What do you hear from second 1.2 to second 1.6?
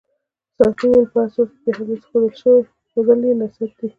هر صورت